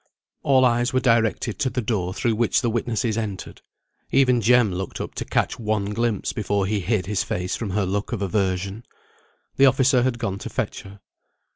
[0.41, 3.61] All eyes were directed to the door through which the witnesses entered.
[4.09, 7.85] Even Jem looked up to catch one glimpse before he hid his face from her
[7.85, 8.83] look of aversion.
[9.57, 11.01] The officer had gone to fetch her.